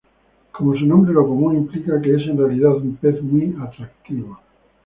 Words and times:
Como 0.51 0.75
su 0.75 0.83
nombre 0.87 1.13
lo 1.13 1.27
común 1.27 1.55
implica 1.57 2.01
que 2.01 2.15
es 2.15 2.23
en 2.23 2.35
realidad 2.39 2.75
un 2.77 2.95
pez 2.95 3.21
muy 3.21 3.55
atractivo. 3.61 4.39